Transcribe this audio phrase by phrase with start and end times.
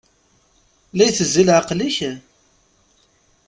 [0.95, 1.97] La itezzi leɛqel-ik?